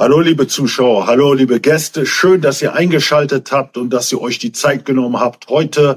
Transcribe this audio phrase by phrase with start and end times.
[0.00, 4.38] Hallo liebe Zuschauer, hallo liebe Gäste, schön, dass ihr eingeschaltet habt und dass ihr euch
[4.38, 5.96] die Zeit genommen habt, heute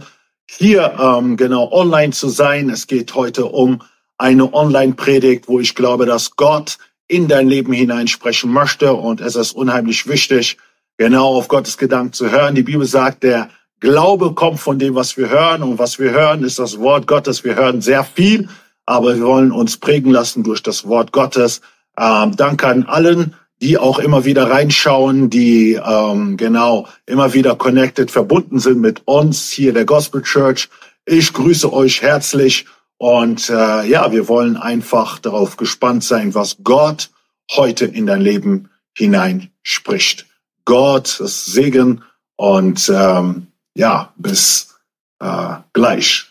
[0.49, 2.71] hier ähm, genau online zu sein.
[2.71, 3.83] Es geht heute um
[4.17, 9.51] eine Online-Predigt, wo ich glaube, dass Gott in dein Leben hineinsprechen möchte und es ist
[9.51, 10.57] unheimlich wichtig,
[10.97, 12.55] genau auf Gottes Gedanken zu hören.
[12.55, 13.49] Die Bibel sagt, der
[13.79, 17.43] Glaube kommt von dem, was wir hören und was wir hören, ist das Wort Gottes.
[17.43, 18.49] Wir hören sehr viel,
[18.87, 21.61] aber wir wollen uns prägen lassen durch das Wort Gottes.
[21.95, 28.09] Ähm, danke an allen, die auch immer wieder reinschauen, die ähm, genau immer wieder connected,
[28.09, 30.67] verbunden sind mit uns hier der Gospel Church.
[31.05, 32.65] Ich grüße euch herzlich
[32.97, 37.11] und äh, ja, wir wollen einfach darauf gespannt sein, was Gott
[37.51, 40.25] heute in dein Leben hinein spricht.
[40.65, 42.03] Gott, Segen
[42.35, 44.75] und ähm, ja, bis
[45.19, 46.30] äh, gleich.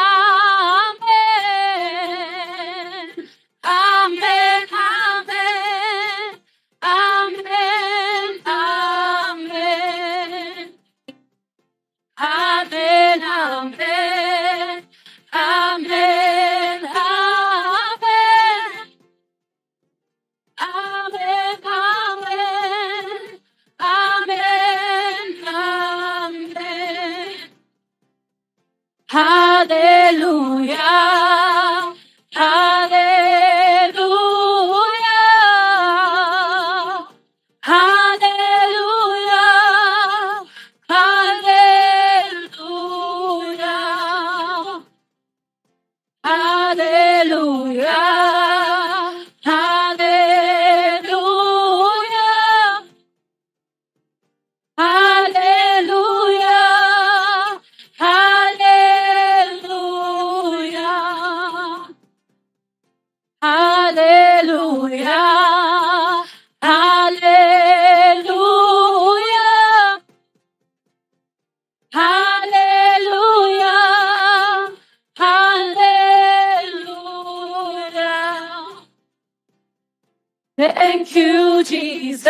[80.61, 82.29] Thank you, Jesus.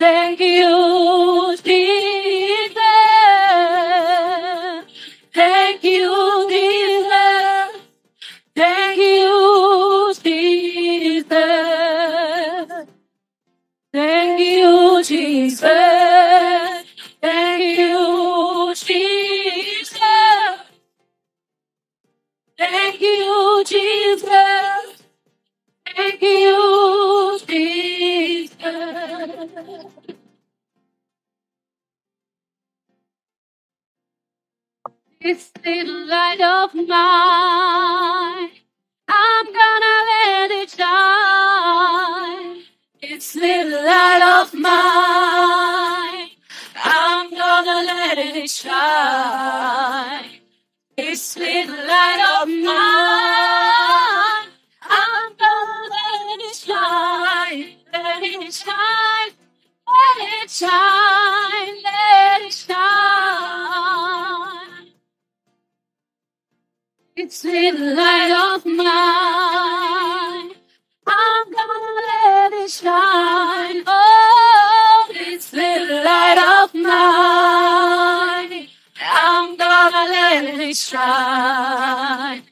[0.00, 0.93] Thank you,
[35.20, 38.50] This little light of mine,
[39.08, 42.62] I'm gonna let it shine.
[43.02, 46.30] This little light of mine,
[46.76, 50.30] I'm gonna let it shine.
[50.96, 54.48] This little light of mine,
[54.82, 59.13] I'm gonna let it shine, let it shine,
[59.94, 62.74] let it shine, let it shine.
[67.16, 70.50] It's little light of mine.
[71.06, 73.84] I'm gonna let it shine.
[73.86, 78.68] Oh, this little light of mine.
[79.00, 82.42] I'm gonna let it shine.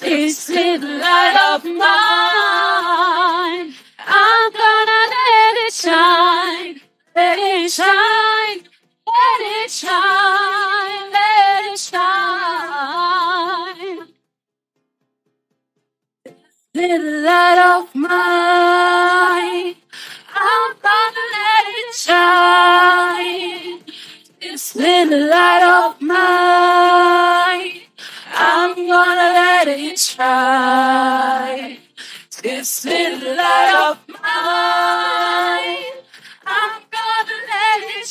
[0.00, 2.79] This little light of mine.
[7.14, 8.60] Let it shine.
[9.06, 11.12] Let it shine.
[11.12, 13.20] Let it shine.
[16.74, 19.74] Little light of mine.
[20.34, 23.80] I'm gonna let it shine.
[24.40, 27.82] This little light of mine.
[28.32, 31.78] I'm gonna let it shine.
[32.42, 35.89] This little light of mine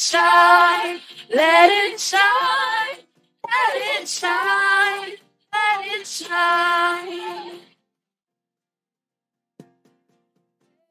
[0.09, 2.97] shine, let it shine,
[3.47, 5.13] let it shine,
[5.53, 7.59] let it shine.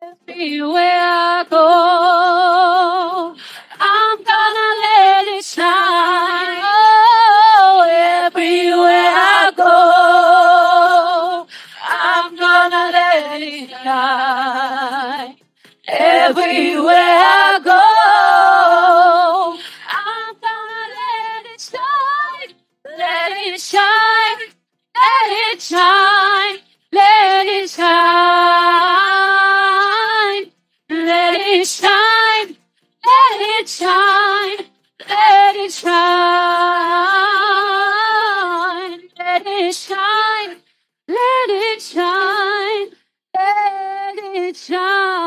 [0.00, 3.34] Everywhere I go,
[3.80, 6.62] I'm gonna let it shine.
[6.62, 7.84] Oh,
[8.22, 11.48] everywhere I go,
[11.82, 15.36] I'm gonna let it shine.
[15.88, 17.88] Everywhere I go.
[44.48, 45.17] which I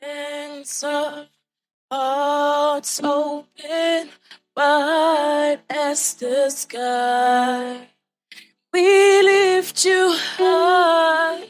[0.00, 1.28] Hands up,
[1.90, 4.08] hearts open,
[4.56, 7.88] wide as the sky.
[8.72, 11.48] We lift you high.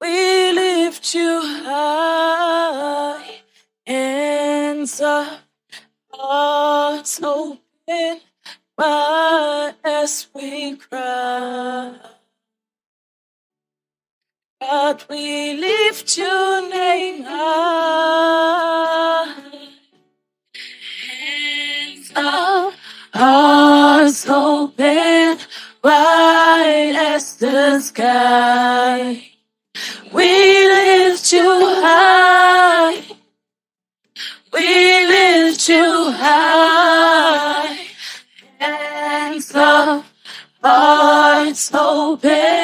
[0.00, 3.40] We lift you high.
[3.86, 5.40] Hands up,
[6.12, 8.20] hearts open,
[8.78, 12.07] wide as we cry.
[14.60, 18.56] God, we lift your name high.
[21.06, 22.74] Hands up,
[23.14, 25.38] hearts open,
[25.84, 29.22] wide as the sky.
[30.12, 33.00] We lift you high.
[34.52, 37.78] We lift you high.
[38.58, 40.04] Hands up,
[40.60, 42.57] hearts open,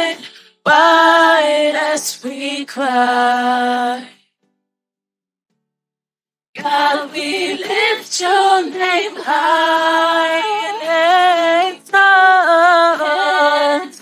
[1.95, 4.05] as we cry.
[6.57, 10.43] God, we lift your name high.
[10.67, 11.91] and hands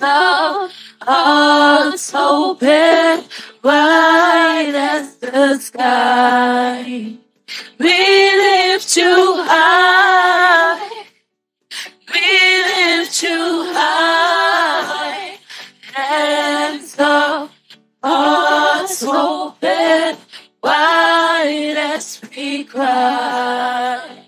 [0.00, 0.70] up,
[1.02, 3.24] hearts open,
[3.62, 7.18] wide as the sky.
[7.78, 7.98] We
[8.46, 9.14] lift you
[9.52, 11.04] high.
[12.14, 12.26] We
[12.72, 13.40] lift you
[13.74, 14.31] high.
[22.34, 24.24] We cry.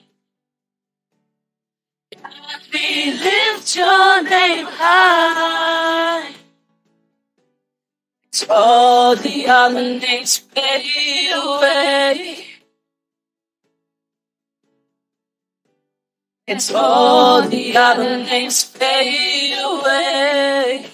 [2.13, 6.33] God, we lift your name high.
[8.33, 12.45] Till all the other names fade away.
[16.47, 20.87] It's all the other names fade away.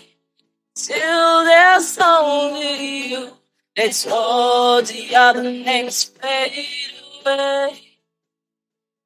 [0.76, 3.39] Till there's only you.
[3.76, 6.66] It's all the other names fade
[7.24, 7.80] away.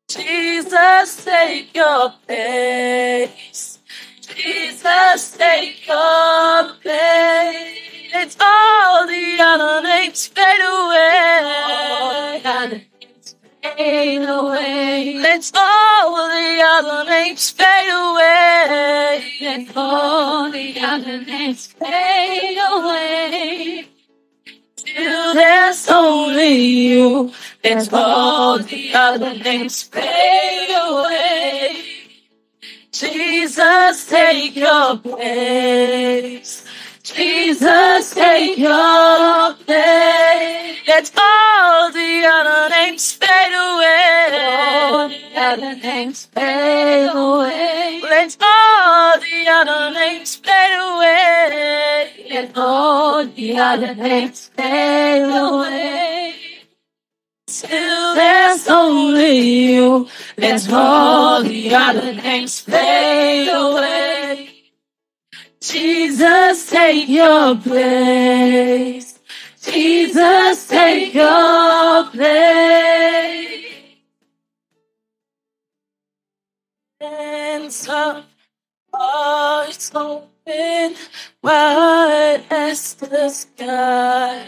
[0.09, 3.79] Jesus, take your place.
[4.23, 7.79] Jesus, take your place.
[8.17, 12.41] It's all the other names fade away.
[13.63, 15.19] Fade away.
[15.21, 19.25] Let's all the other names fade away.
[19.43, 23.89] Let all the other names fade away.
[24.85, 27.33] Till there's only you.
[27.63, 31.85] Let all the other names fade away.
[32.93, 36.65] Jesus, take your place.
[37.03, 40.79] Jesus, take your place.
[40.87, 44.39] Let all the other names fade away.
[44.91, 48.01] All the other names fade away.
[48.03, 52.27] Let all the other names fade away.
[52.31, 53.04] Let all
[53.55, 56.35] the names fade away.
[57.47, 60.09] Till there's only you.
[60.37, 64.51] Let all the other names fade away.
[65.61, 69.19] Jesus, take your place.
[69.63, 73.65] Jesus, take your place.
[77.01, 78.25] Hands up,
[78.93, 79.91] hearts
[80.47, 80.97] open,
[81.43, 84.47] wide as the sky.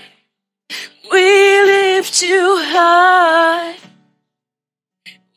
[1.10, 3.76] We lift you high.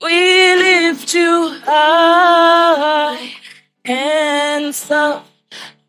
[0.02, 3.32] We lift you high.
[3.86, 5.28] Hands up,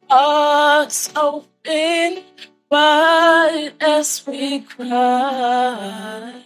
[0.08, 2.24] hearts open,
[2.70, 6.42] wide as we cry.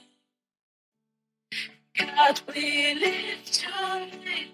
[1.98, 4.48] God, we lift your name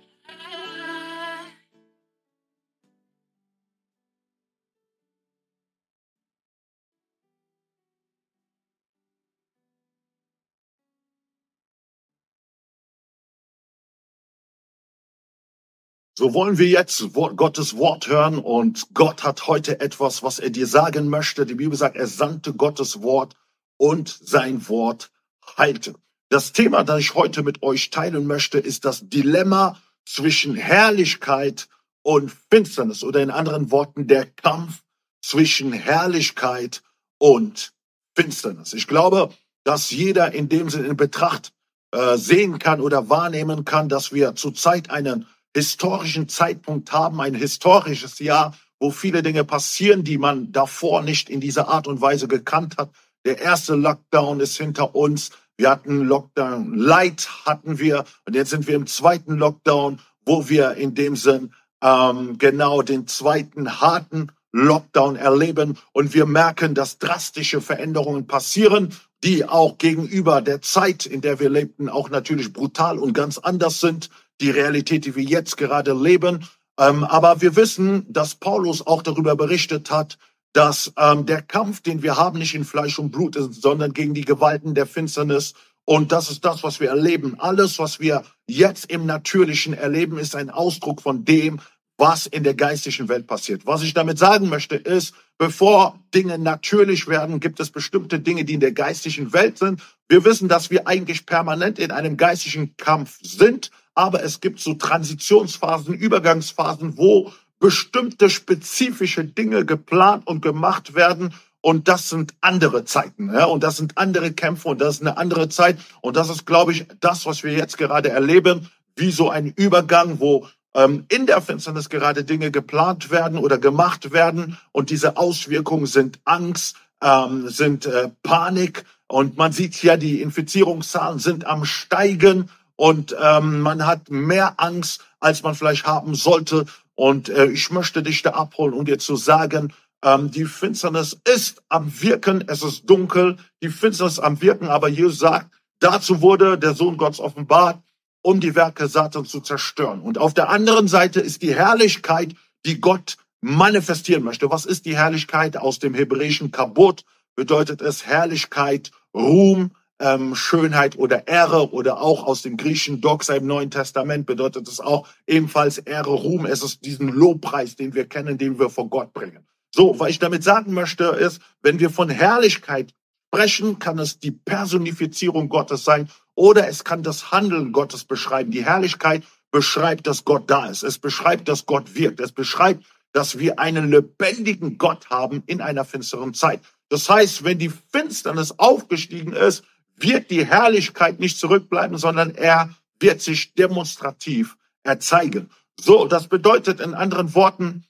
[16.17, 20.67] So wollen wir jetzt Gottes Wort hören und Gott hat heute etwas, was er dir
[20.67, 21.47] sagen möchte.
[21.47, 23.37] Die Bibel sagt, er sandte Gottes Wort
[23.79, 25.11] und sein Wort
[25.57, 25.95] heilte.
[26.29, 31.69] Das Thema, das ich heute mit euch teilen möchte, ist das Dilemma zwischen Herrlichkeit
[32.03, 34.83] und Finsternis oder in anderen Worten der Kampf
[35.23, 36.83] zwischen Herrlichkeit
[37.19, 37.73] und
[38.15, 38.73] Finsternis.
[38.73, 39.33] Ich glaube,
[39.65, 41.53] dass jeder in dem Sinne in Betracht
[41.93, 48.19] äh, sehen kann oder wahrnehmen kann, dass wir zurzeit einen historischen Zeitpunkt haben, ein historisches
[48.19, 52.77] Jahr, wo viele Dinge passieren, die man davor nicht in dieser Art und Weise gekannt
[52.79, 52.91] hat.
[53.27, 55.31] Der erste Lockdown ist hinter uns.
[55.59, 60.75] Wir hatten Lockdown Light hatten wir und jetzt sind wir im zweiten Lockdown, wo wir
[60.75, 61.53] in dem Sinn
[61.83, 69.45] ähm, genau den zweiten harten Lockdown erleben und wir merken, dass drastische Veränderungen passieren, die
[69.45, 74.09] auch gegenüber der Zeit, in der wir lebten, auch natürlich brutal und ganz anders sind
[74.41, 76.45] die Realität, die wir jetzt gerade leben.
[76.79, 80.19] Ähm, aber wir wissen, dass Paulus auch darüber berichtet hat,
[80.53, 84.15] dass ähm, der Kampf, den wir haben, nicht in Fleisch und Blut ist, sondern gegen
[84.15, 85.55] die Gewalten der Finsternis.
[85.85, 87.39] Und das ist das, was wir erleben.
[87.39, 91.61] Alles, was wir jetzt im Natürlichen erleben, ist ein Ausdruck von dem,
[91.99, 93.67] was in der geistlichen Welt passiert.
[93.67, 98.55] Was ich damit sagen möchte, ist, bevor Dinge natürlich werden, gibt es bestimmte Dinge, die
[98.55, 99.83] in der geistlichen Welt sind.
[100.09, 104.75] Wir wissen, dass wir eigentlich permanent in einem geistlichen Kampf sind aber es gibt so
[104.75, 111.35] Transitionsphasen, Übergangsphasen, wo bestimmte spezifische Dinge geplant und gemacht werden.
[111.63, 115.19] Und das sind andere Zeiten, ja, und das sind andere Kämpfe und das ist eine
[115.19, 115.79] andere Zeit.
[116.01, 120.21] Und das ist, glaube ich, das, was wir jetzt gerade erleben, wie so ein Übergang,
[120.21, 124.57] wo ähm, in der Finsternis gerade Dinge geplant werden oder gemacht werden.
[124.73, 128.85] Und diese Auswirkungen sind Angst, ähm, sind äh, Panik.
[129.07, 132.49] Und man sieht ja, die Infizierungszahlen sind am Steigen
[132.81, 136.65] und ähm, man hat mehr Angst, als man vielleicht haben sollte.
[136.95, 141.63] Und äh, ich möchte dich da abholen, um dir zu sagen, ähm, die Finsternis ist
[141.69, 146.73] am Wirken, es ist dunkel, die Finsternis am Wirken, aber Jesus sagt, dazu wurde der
[146.73, 147.83] Sohn Gottes offenbart,
[148.23, 150.01] um die Werke Satans zu zerstören.
[150.01, 152.35] Und auf der anderen Seite ist die Herrlichkeit,
[152.65, 154.51] die Gott manifestieren möchte.
[154.51, 157.05] Was ist die Herrlichkeit aus dem hebräischen Kabot?
[157.37, 163.47] Bedeutet es Herrlichkeit, Ruhm, ähm, Schönheit oder Ehre oder auch aus dem griechischen Doxa im
[163.47, 166.47] Neuen Testament bedeutet es auch ebenfalls Ehre, Ruhm.
[166.47, 169.47] Es ist diesen Lobpreis, den wir kennen, den wir vor Gott bringen.
[169.73, 172.93] So, was ich damit sagen möchte, ist, wenn wir von Herrlichkeit
[173.33, 178.51] sprechen, kann es die Personifizierung Gottes sein oder es kann das Handeln Gottes beschreiben.
[178.51, 180.83] Die Herrlichkeit beschreibt, dass Gott da ist.
[180.83, 182.21] Es beschreibt, dass Gott wirkt.
[182.21, 186.61] Es beschreibt, dass wir einen lebendigen Gott haben in einer finsteren Zeit.
[186.89, 189.65] Das heißt, wenn die Finsternis aufgestiegen ist,
[190.03, 195.51] wird die Herrlichkeit nicht zurückbleiben, sondern er wird sich demonstrativ erzeigen.
[195.79, 197.85] So, das bedeutet in anderen Worten,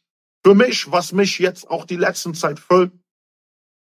[0.45, 2.93] für mich, was mich jetzt auch die letzten Zeit füllt,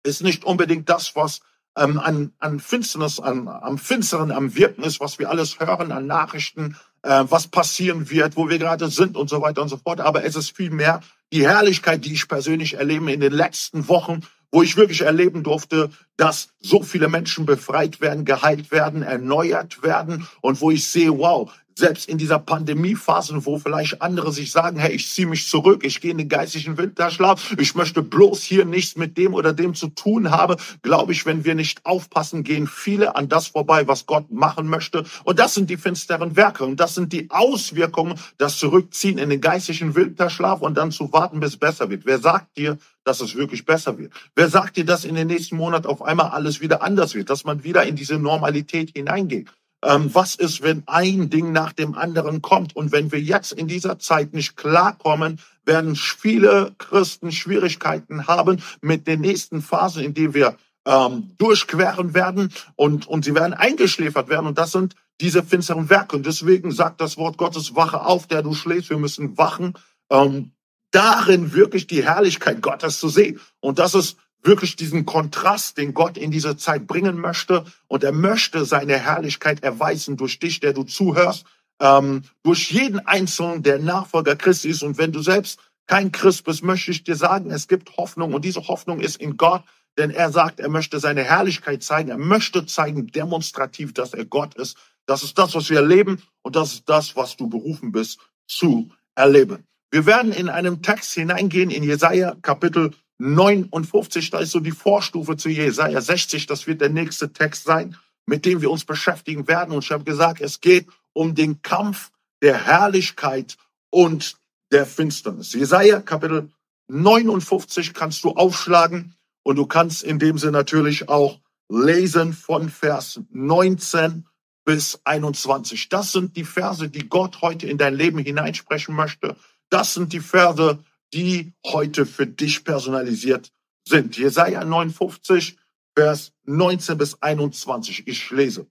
[0.04, 1.42] ist nicht unbedingt das, was
[1.78, 6.08] ähm, an, an Finsternis, an, am Finsteren am Wirken ist, was wir alles hören an
[6.08, 10.02] Nachrichten, äh, was passieren wird, wo wir gerade sind und so weiter und so fort.
[10.02, 14.64] Aber es ist vielmehr die Herrlichkeit, die ich persönlich erlebe in den letzten Wochen, wo
[14.64, 20.62] ich wirklich erleben durfte, dass so viele Menschen befreit werden, geheilt werden, erneuert werden und
[20.62, 25.10] wo ich sehe, wow, selbst in dieser Pandemiephase, wo vielleicht andere sich sagen, hey, ich
[25.10, 29.18] ziehe mich zurück, ich gehe in den geistigen Winterschlaf, ich möchte bloß hier nichts mit
[29.18, 33.30] dem oder dem zu tun haben, glaube ich, wenn wir nicht aufpassen, gehen viele an
[33.30, 35.06] das vorbei, was Gott machen möchte.
[35.24, 39.42] Und das sind die finsteren Werke und das sind die Auswirkungen, das Zurückziehen in den
[39.42, 42.06] geistigen Winterschlaf und dann zu warten, bis es besser wird.
[42.06, 44.12] Wer sagt dir, dass es wirklich besser wird?
[44.36, 47.46] Wer sagt dir, dass in den nächsten Monaten auf einmal alles wieder anders wird, dass
[47.46, 49.48] man wieder in diese Normalität hineingeht?
[49.84, 52.76] Ähm, was ist, wenn ein Ding nach dem anderen kommt?
[52.76, 59.06] Und wenn wir jetzt in dieser Zeit nicht klarkommen, werden viele Christen Schwierigkeiten haben mit
[59.08, 64.48] den nächsten Phasen, in denen wir ähm, durchqueren werden und, und sie werden eingeschläfert werden.
[64.48, 66.16] Und das sind diese finsteren Werke.
[66.16, 68.90] Und deswegen sagt das Wort Gottes, wache auf, der du schläfst.
[68.90, 69.74] Wir müssen wachen,
[70.10, 70.52] ähm,
[70.92, 73.40] darin wirklich die Herrlichkeit Gottes zu sehen.
[73.60, 77.66] Und das ist wirklich diesen Kontrast, den Gott in diese Zeit bringen möchte.
[77.88, 81.46] Und er möchte seine Herrlichkeit erweisen durch dich, der du zuhörst,
[81.80, 84.84] ähm, durch jeden Einzelnen, der Nachfolger Christi ist.
[84.84, 88.34] Und wenn du selbst kein Christ bist, möchte ich dir sagen, es gibt Hoffnung.
[88.34, 89.64] Und diese Hoffnung ist in Gott,
[89.98, 92.10] denn er sagt, er möchte seine Herrlichkeit zeigen.
[92.10, 94.78] Er möchte zeigen demonstrativ, dass er Gott ist.
[95.06, 96.22] Das ist das, was wir erleben.
[96.42, 99.64] Und das ist das, was du berufen bist zu erleben.
[99.90, 105.38] Wir werden in einem Text hineingehen in Jesaja Kapitel 59, da ist so die Vorstufe
[105.38, 109.74] zu Jesaja 60, das wird der nächste Text sein, mit dem wir uns beschäftigen werden.
[109.74, 113.58] Und ich habe gesagt, es geht um den Kampf der Herrlichkeit
[113.90, 114.38] und
[114.72, 115.54] der Finsternis.
[115.54, 116.52] Jesaja Kapitel
[116.90, 123.20] 59 kannst du aufschlagen und du kannst in dem Sinne natürlich auch lesen von Vers
[123.32, 124.26] 19
[124.66, 125.90] bis 21.
[125.90, 129.36] Das sind die Verse, die Gott heute in dein Leben hineinsprechen möchte.
[129.70, 130.80] Das sind die Verse,
[131.14, 133.52] die heute für dich personalisiert
[133.88, 134.18] sind.
[134.18, 135.58] Jesaja 59,
[135.96, 138.08] Vers 19 bis 21.
[138.08, 138.68] Ich lese.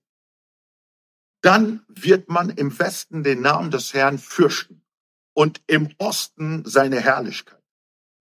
[1.42, 4.82] Dann wird man im Westen den Namen des Herrn fürchten
[5.34, 7.62] und im Osten seine Herrlichkeit.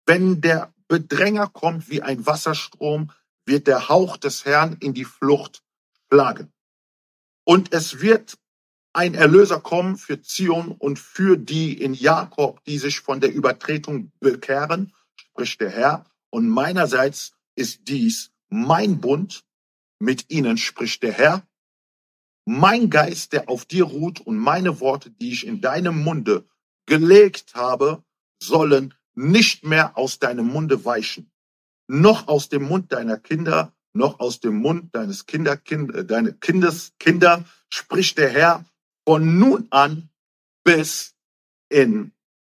[0.06, 3.12] Wenn der Bedränger kommt wie ein Wasserstrom,
[3.46, 5.64] wird der Hauch des Herrn in die Flucht
[6.12, 6.52] schlagen.
[7.46, 8.38] Und es wird
[8.94, 14.12] ein Erlöser kommen für Zion und für die in Jakob, die sich von der Übertretung
[14.20, 16.06] bekehren, spricht der Herr.
[16.30, 19.44] Und meinerseits ist dies mein Bund
[20.00, 21.48] mit ihnen, spricht der Herr.
[22.46, 26.46] Mein Geist, der auf dir ruht und meine Worte, die ich in deinem Munde
[26.86, 28.04] gelegt habe,
[28.42, 31.32] sollen nicht mehr aus deinem Munde weichen,
[31.88, 36.94] noch aus dem Mund deiner Kinder, noch aus dem Mund deines Kinderkind, äh, deine Kindes
[37.70, 38.66] spricht der Herr
[39.06, 40.10] von nun an
[40.64, 41.16] bis
[41.70, 42.12] in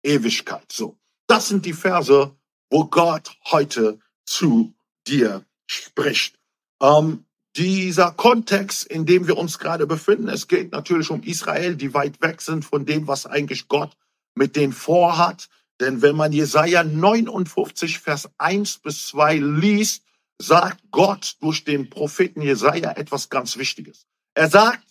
[0.04, 0.72] Ewigkeit.
[0.72, 0.98] So,
[1.28, 2.36] das sind die Verse,
[2.70, 4.74] wo Gott heute zu
[5.08, 6.38] dir spricht.
[6.82, 7.26] Ähm,
[7.56, 12.22] dieser Kontext, in dem wir uns gerade befinden, es geht natürlich um Israel, die weit
[12.22, 13.96] weg sind von dem, was eigentlich Gott
[14.36, 15.48] mit denen vorhat.
[15.80, 20.04] Denn wenn man Jesaja 59, Vers 1 bis 2 liest,
[20.38, 24.06] sagt Gott durch den Propheten Jesaja etwas ganz Wichtiges.
[24.34, 24.84] Er sagt,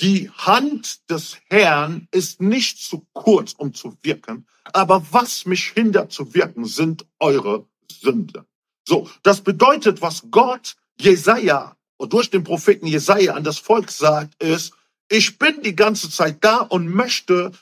[0.00, 6.12] die Hand des Herrn ist nicht zu kurz, um zu wirken, aber was mich hindert
[6.12, 8.44] zu wirken, sind eure Sünden.
[8.86, 14.40] So, das bedeutet, was Gott Jesaja und durch den Propheten Jesaja an das Volk sagt,
[14.42, 14.72] ist,
[15.10, 17.52] ich bin die ganze Zeit da und möchte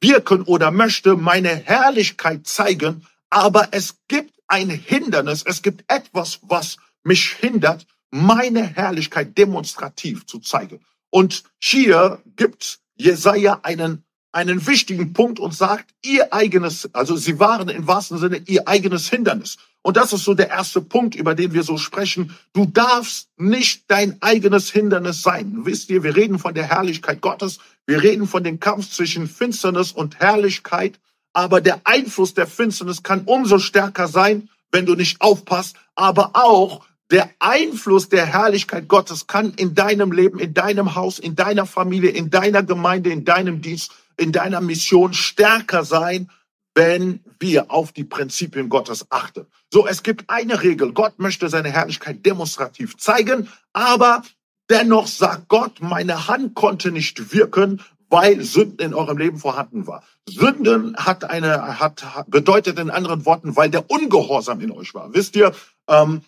[0.00, 6.76] wirken oder möchte meine Herrlichkeit zeigen, aber es gibt ein Hindernis, es gibt etwas, was
[7.02, 10.84] mich hindert, meine Herrlichkeit demonstrativ zu zeigen.
[11.14, 17.68] Und hier gibt Jesaja einen, einen wichtigen Punkt und sagt, ihr eigenes, also sie waren
[17.68, 19.56] im wahrsten Sinne ihr eigenes Hindernis.
[19.82, 22.36] Und das ist so der erste Punkt, über den wir so sprechen.
[22.52, 25.64] Du darfst nicht dein eigenes Hindernis sein.
[25.64, 27.60] Wisst ihr, wir reden von der Herrlichkeit Gottes.
[27.86, 30.98] Wir reden von dem Kampf zwischen Finsternis und Herrlichkeit.
[31.32, 35.76] Aber der Einfluss der Finsternis kann umso stärker sein, wenn du nicht aufpasst.
[35.94, 41.36] Aber auch der Einfluss der Herrlichkeit Gottes kann in deinem Leben, in deinem Haus, in
[41.36, 46.28] deiner Familie, in deiner Gemeinde, in deinem Dienst, in deiner Mission stärker sein
[46.74, 49.46] wenn wir auf die Prinzipien Gottes achten.
[49.72, 50.92] So, es gibt eine Regel.
[50.92, 54.22] Gott möchte seine Herrlichkeit demonstrativ zeigen, aber
[54.68, 60.02] dennoch sagt Gott, meine Hand konnte nicht wirken, weil Sünden in eurem Leben vorhanden war.
[60.28, 65.14] Sünden hat eine, hat, bedeutet in anderen Worten, weil der Ungehorsam in euch war.
[65.14, 65.52] Wisst ihr,
[65.88, 66.22] ähm,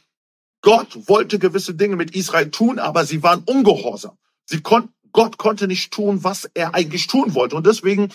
[0.62, 4.16] Gott wollte gewisse Dinge mit Israel tun, aber sie waren ungehorsam.
[4.44, 7.56] Sie konnten Gott konnte nicht tun, was er eigentlich tun wollte.
[7.56, 8.12] Und deswegen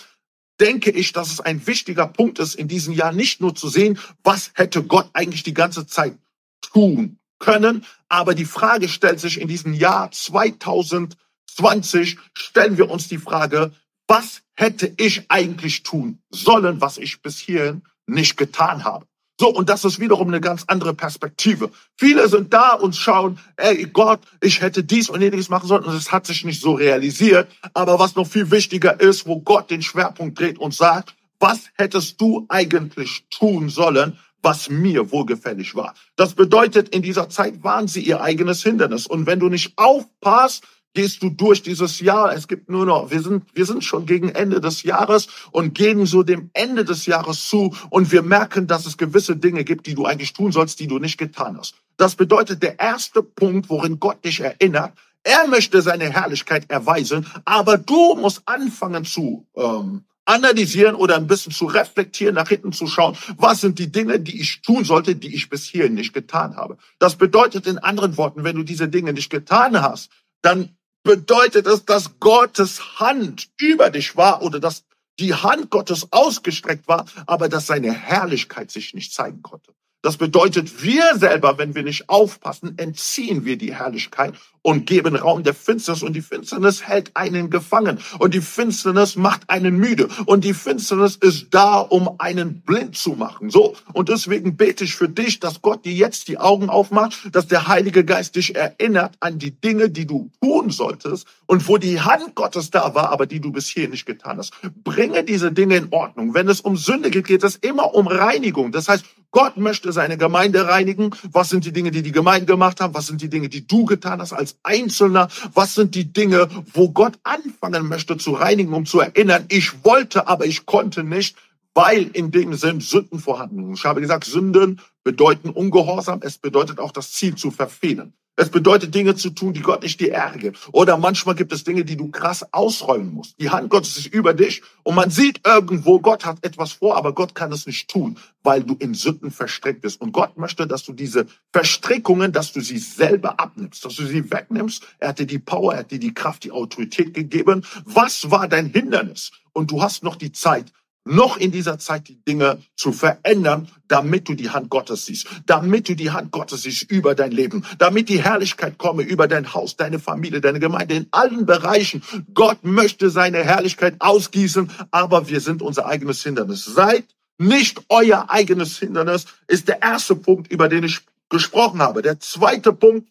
[0.60, 3.98] denke ich, dass es ein wichtiger Punkt ist, in diesem Jahr nicht nur zu sehen,
[4.22, 6.16] was hätte Gott eigentlich die ganze Zeit
[6.60, 13.18] tun können, aber die Frage stellt sich in diesem Jahr 2020, stellen wir uns die
[13.18, 13.72] Frage,
[14.06, 19.06] was hätte ich eigentlich tun sollen, was ich bis hierhin nicht getan habe?
[19.42, 21.72] So, und das ist wiederum eine ganz andere Perspektive.
[21.96, 25.96] Viele sind da und schauen, ey Gott, ich hätte dies und jenes machen sollen und
[25.96, 27.48] es hat sich nicht so realisiert.
[27.74, 32.20] Aber was noch viel wichtiger ist, wo Gott den Schwerpunkt dreht und sagt, was hättest
[32.20, 35.94] du eigentlich tun sollen, was mir wohlgefällig war.
[36.14, 39.08] Das bedeutet, in dieser Zeit waren sie ihr eigenes Hindernis.
[39.08, 40.62] Und wenn du nicht aufpasst,
[40.94, 42.34] gehst du durch dieses Jahr.
[42.34, 46.06] Es gibt nur noch, wir sind, wir sind schon gegen Ende des Jahres und gehen
[46.06, 49.94] so dem Ende des Jahres zu und wir merken, dass es gewisse Dinge gibt, die
[49.94, 51.74] du eigentlich tun sollst, die du nicht getan hast.
[51.96, 54.92] Das bedeutet, der erste Punkt, worin Gott dich erinnert,
[55.24, 61.52] er möchte seine Herrlichkeit erweisen, aber du musst anfangen zu ähm, analysieren oder ein bisschen
[61.52, 65.34] zu reflektieren, nach hinten zu schauen, was sind die Dinge, die ich tun sollte, die
[65.34, 66.76] ich bis hierhin nicht getan habe.
[66.98, 70.10] Das bedeutet in anderen Worten, wenn du diese Dinge nicht getan hast,
[70.42, 74.84] dann bedeutet es, dass Gottes Hand über dich war oder dass
[75.18, 79.74] die Hand Gottes ausgestreckt war, aber dass seine Herrlichkeit sich nicht zeigen konnte.
[80.02, 85.44] Das bedeutet, wir selber, wenn wir nicht aufpassen, entziehen wir die Herrlichkeit und geben Raum
[85.44, 90.42] der Finsternis und die Finsternis hält einen gefangen und die Finsternis macht einen müde und
[90.44, 93.50] die Finsternis ist da, um einen blind zu machen.
[93.50, 93.76] So.
[93.92, 97.68] Und deswegen bete ich für dich, dass Gott dir jetzt die Augen aufmacht, dass der
[97.68, 102.34] Heilige Geist dich erinnert an die Dinge, die du tun solltest und wo die Hand
[102.34, 104.52] Gottes da war, aber die du bis hier nicht getan hast.
[104.82, 106.34] Bringe diese Dinge in Ordnung.
[106.34, 108.72] Wenn es um Sünde geht, geht es immer um Reinigung.
[108.72, 111.10] Das heißt, Gott möchte seine Gemeinde reinigen.
[111.30, 112.94] Was sind die Dinge, die die Gemeinde gemacht haben?
[112.94, 115.28] Was sind die Dinge, die du getan hast als Einzelner?
[115.54, 120.26] Was sind die Dinge, wo Gott anfangen möchte zu reinigen, um zu erinnern, ich wollte,
[120.28, 121.36] aber ich konnte nicht,
[121.74, 123.72] weil in dem sind Sünden vorhanden.
[123.74, 126.20] Ich habe gesagt, Sünden bedeuten Ungehorsam.
[126.22, 128.14] Es bedeutet auch das Ziel zu verfehlen.
[128.34, 130.56] Es bedeutet Dinge zu tun, die Gott nicht dir ärgert.
[130.72, 133.38] Oder manchmal gibt es Dinge, die du krass ausräumen musst.
[133.38, 137.14] Die Hand Gottes ist über dich und man sieht irgendwo, Gott hat etwas vor, aber
[137.14, 140.00] Gott kann es nicht tun, weil du in Sünden verstrickt bist.
[140.00, 144.30] Und Gott möchte, dass du diese Verstrickungen, dass du sie selber abnimmst, dass du sie
[144.30, 144.82] wegnimmst.
[144.98, 147.66] Er hat dir die Power, er hat dir die Kraft, die Autorität gegeben.
[147.84, 149.30] Was war dein Hindernis?
[149.52, 150.72] Und du hast noch die Zeit,
[151.04, 155.88] noch in dieser Zeit die Dinge zu verändern, damit du die Hand Gottes siehst, damit
[155.88, 159.76] du die Hand Gottes siehst über dein Leben, damit die Herrlichkeit komme über dein Haus,
[159.76, 162.02] deine Familie, deine Gemeinde, in allen Bereichen.
[162.34, 166.64] Gott möchte seine Herrlichkeit ausgießen, aber wir sind unser eigenes Hindernis.
[166.64, 167.04] Seid
[167.38, 172.02] nicht euer eigenes Hindernis, ist der erste Punkt, über den ich gesprochen habe.
[172.02, 173.10] Der zweite Punkt,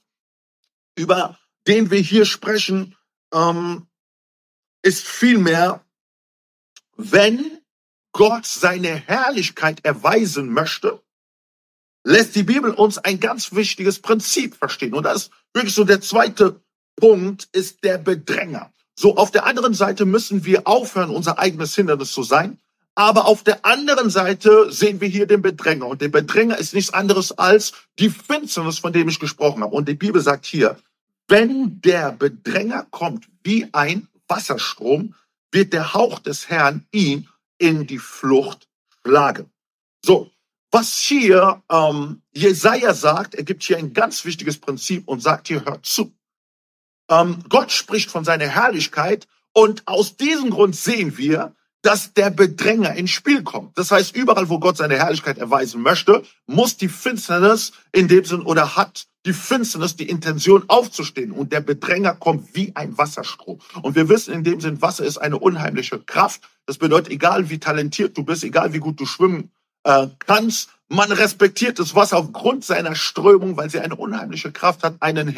[0.96, 2.96] über den wir hier sprechen,
[3.34, 3.88] ähm,
[4.82, 5.84] ist vielmehr,
[6.96, 7.61] wenn
[8.14, 11.02] Gott seine Herrlichkeit erweisen möchte,
[12.04, 14.94] lässt die Bibel uns ein ganz wichtiges Prinzip verstehen.
[14.94, 16.62] Und das ist wirklich so der zweite
[16.96, 18.72] Punkt, ist der Bedränger.
[18.96, 22.60] So, auf der anderen Seite müssen wir aufhören, unser eigenes Hindernis zu sein.
[22.94, 25.88] Aber auf der anderen Seite sehen wir hier den Bedränger.
[25.88, 29.76] Und der Bedränger ist nichts anderes als die Finsternis, von dem ich gesprochen habe.
[29.76, 30.78] Und die Bibel sagt hier,
[31.28, 35.16] wenn der Bedränger kommt wie ein Wasserstrom,
[35.52, 37.28] wird der Hauch des Herrn ihn
[37.62, 38.68] in die Flucht
[39.04, 39.52] schlagen.
[40.04, 40.32] So,
[40.72, 45.64] was hier ähm, Jesaja sagt, er gibt hier ein ganz wichtiges Prinzip und sagt hier,
[45.64, 46.14] hört zu.
[47.10, 52.96] Ähm, Gott spricht von seiner Herrlichkeit und aus diesem Grund sehen wir, dass der Bedränger
[52.96, 53.78] ins Spiel kommt.
[53.78, 58.42] Das heißt, überall, wo Gott seine Herrlichkeit erweisen möchte, muss die Finsternis in dem Sinn
[58.42, 61.32] oder hat die Finsternis die Intention aufzustehen.
[61.32, 63.60] Und der Bedränger kommt wie ein Wasserstrom.
[63.82, 66.42] Und wir wissen in dem Sinn, Wasser ist eine unheimliche Kraft.
[66.66, 69.52] Das bedeutet, egal wie talentiert du bist, egal wie gut du schwimmen
[69.84, 74.96] äh, kannst, man respektiert das Wasser aufgrund seiner Strömung, weil sie eine unheimliche Kraft hat,
[75.00, 75.34] einen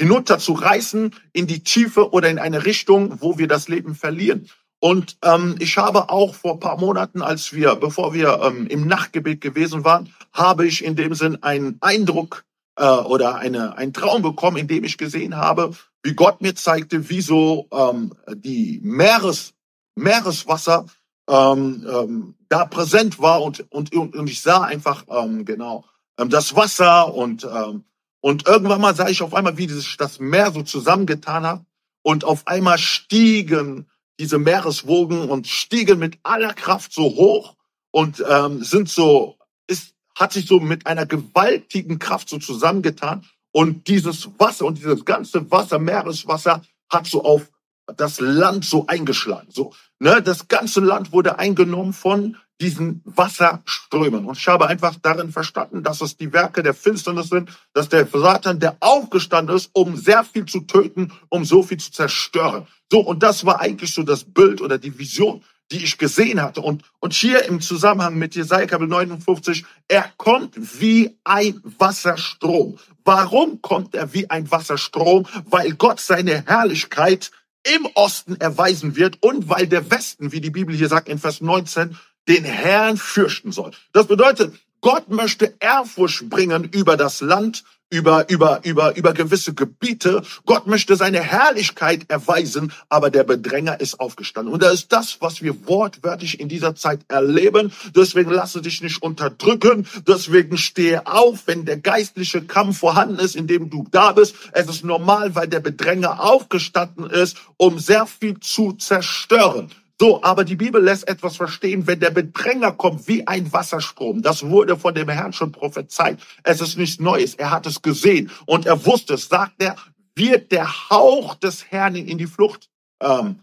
[0.00, 4.48] hinunter zu reißen in die Tiefe oder in eine Richtung, wo wir das Leben verlieren.
[4.80, 9.40] Und ähm, ich habe auch vor paar Monaten, als wir, bevor wir ähm, im Nachtgebet
[9.40, 12.44] gewesen waren, habe ich in dem Sinn einen Eindruck
[12.76, 17.08] äh, oder eine, einen Traum bekommen, in dem ich gesehen habe, wie Gott mir zeigte,
[17.08, 19.54] wie so ähm, die Meeres,
[19.96, 20.86] Meereswasser
[21.28, 25.84] ähm, ähm, da präsent war und, und, und ich sah einfach ähm, genau
[26.18, 27.84] ähm, das Wasser und, ähm,
[28.20, 31.64] und irgendwann mal sah ich auf einmal, wie dieses, das Meer so zusammengetan hat
[32.02, 33.88] und auf einmal stiegen
[34.20, 37.56] diese Meereswogen und stiegen mit aller Kraft so hoch
[37.90, 43.88] und ähm, sind so, ist, hat sich so mit einer gewaltigen Kraft so zusammengetan und
[43.88, 47.50] dieses Wasser und dieses ganze Wasser, Meereswasser, hat so auf
[47.96, 49.48] das Land so eingeschlagen.
[49.50, 54.24] So, ne, das ganze Land wurde eingenommen von diesen Wasserströmen.
[54.26, 58.06] Und ich habe einfach darin verstanden, dass es die Werke der Finsternis sind, dass der
[58.06, 62.66] Satan, der aufgestanden ist, um sehr viel zu töten, um so viel zu zerstören.
[62.90, 65.42] So, und das war eigentlich so das Bild oder die Vision,
[65.74, 66.60] die ich gesehen hatte.
[66.60, 72.78] Und, und hier im Zusammenhang mit Jesaja Kapitel 59, er kommt wie ein Wasserstrom.
[73.04, 75.26] Warum kommt er wie ein Wasserstrom?
[75.44, 77.32] Weil Gott seine Herrlichkeit
[77.64, 81.40] im Osten erweisen wird und weil der Westen, wie die Bibel hier sagt in Vers
[81.40, 83.72] 19, den Herrn fürchten soll.
[83.92, 90.22] Das bedeutet, Gott möchte Ehrfurcht bringen über das Land, über, über, über, über gewisse Gebiete.
[90.46, 94.52] Gott möchte seine Herrlichkeit erweisen, aber der Bedränger ist aufgestanden.
[94.52, 97.72] Und das ist das, was wir wortwörtlich in dieser Zeit erleben.
[97.94, 99.86] Deswegen lasse dich nicht unterdrücken.
[100.08, 104.34] Deswegen stehe auf, wenn der geistliche Kampf vorhanden ist, in dem du da bist.
[104.52, 109.70] Es ist normal, weil der Bedränger aufgestanden ist, um sehr viel zu zerstören.
[110.00, 114.22] So, aber die Bibel lässt etwas verstehen, wenn der Bedränger kommt wie ein Wasserstrom.
[114.22, 116.18] Das wurde von dem Herrn schon prophezeit.
[116.42, 117.34] Es ist nichts Neues.
[117.34, 119.28] Er hat es gesehen und er wusste es.
[119.28, 119.76] Sagt er,
[120.16, 122.68] wird der Hauch des Herrn in die Flucht,
[123.00, 123.40] ähm,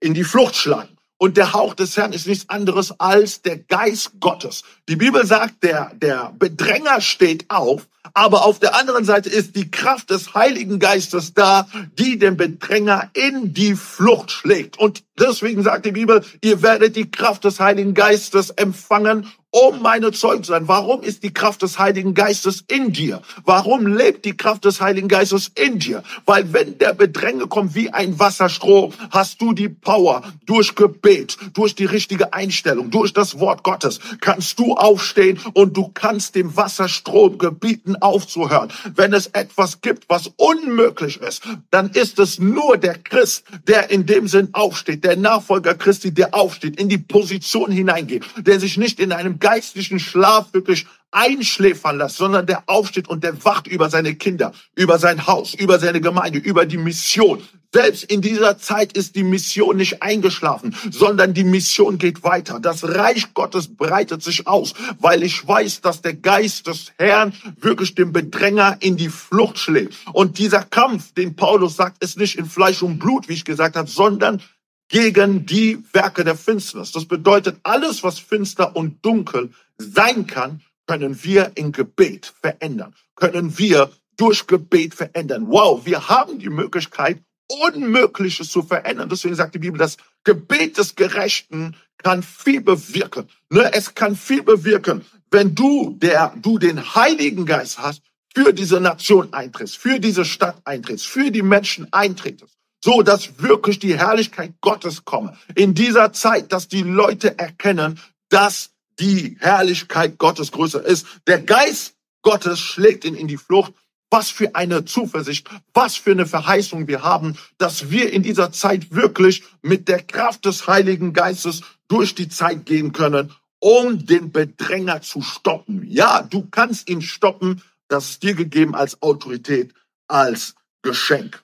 [0.00, 0.93] in die Flucht schlagen.
[1.16, 4.62] Und der Hauch des Herrn ist nichts anderes als der Geist Gottes.
[4.88, 9.70] Die Bibel sagt, der, der Bedränger steht auf, aber auf der anderen Seite ist die
[9.70, 11.66] Kraft des Heiligen Geistes da,
[11.98, 14.78] die den Bedränger in die Flucht schlägt.
[14.78, 20.10] Und deswegen sagt die Bibel, ihr werdet die Kraft des Heiligen Geistes empfangen um meine
[20.10, 20.66] Zeugen zu sein.
[20.66, 23.22] Warum ist die Kraft des Heiligen Geistes in dir?
[23.44, 26.02] Warum lebt die Kraft des Heiligen Geistes in dir?
[26.26, 31.76] Weil wenn der Bedränge kommt wie ein Wasserstrom, hast du die Power durch Gebet, durch
[31.76, 37.38] die richtige Einstellung, durch das Wort Gottes, kannst du aufstehen und du kannst dem Wasserstrom
[37.38, 38.72] gebieten aufzuhören.
[38.96, 44.04] Wenn es etwas gibt, was unmöglich ist, dann ist es nur der Christ, der in
[44.04, 48.98] dem Sinn aufsteht, der Nachfolger Christi, der aufsteht, in die Position hineingeht, der sich nicht
[48.98, 54.14] in einem geistlichen Schlaf wirklich einschläfern lässt, sondern der aufsteht und der wacht über seine
[54.14, 57.42] Kinder, über sein Haus, über seine Gemeinde, über die Mission.
[57.74, 62.58] Selbst in dieser Zeit ist die Mission nicht eingeschlafen, sondern die Mission geht weiter.
[62.58, 67.94] Das Reich Gottes breitet sich aus, weil ich weiß, dass der Geist des Herrn wirklich
[67.94, 69.94] den Bedränger in die Flucht schlägt.
[70.12, 73.76] Und dieser Kampf, den Paulus sagt, ist nicht in Fleisch und Blut, wie ich gesagt
[73.76, 74.40] habe, sondern
[74.88, 76.92] gegen die Werke der Finsternis.
[76.92, 83.58] Das bedeutet, alles, was finster und dunkel sein kann, können wir in Gebet verändern, können
[83.58, 85.46] wir durch Gebet verändern.
[85.48, 89.08] Wow, wir haben die Möglichkeit, Unmögliches zu verändern.
[89.08, 93.28] Deswegen sagt die Bibel, das Gebet des Gerechten kann viel bewirken.
[93.50, 98.02] Ne, es kann viel bewirken, wenn du, der du den Heiligen Geist hast,
[98.34, 102.53] für diese Nation eintrittst, für diese Stadt eintrittst, für die Menschen eintrittst
[102.84, 105.38] so dass wirklich die Herrlichkeit Gottes komme.
[105.54, 111.06] In dieser Zeit, dass die Leute erkennen, dass die Herrlichkeit Gottes größer ist.
[111.26, 113.72] Der Geist Gottes schlägt ihn in die Flucht.
[114.10, 118.94] Was für eine Zuversicht, was für eine Verheißung wir haben, dass wir in dieser Zeit
[118.94, 125.00] wirklich mit der Kraft des Heiligen Geistes durch die Zeit gehen können, um den Bedränger
[125.00, 125.82] zu stoppen.
[125.88, 127.62] Ja, du kannst ihn stoppen.
[127.88, 129.72] Das ist dir gegeben als Autorität,
[130.06, 131.43] als Geschenk.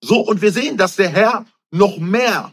[0.00, 2.52] So, und wir sehen, dass der Herr noch mehr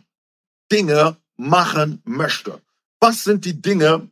[0.71, 2.61] Dinge machen möchte.
[2.99, 4.09] Was sind die Dinge,